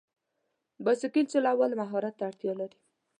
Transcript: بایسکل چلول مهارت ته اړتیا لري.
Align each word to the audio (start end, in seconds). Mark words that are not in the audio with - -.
بایسکل 0.83 1.25
چلول 1.33 1.71
مهارت 1.81 2.13
ته 2.17 2.23
اړتیا 2.29 2.53
لري. 2.59 2.77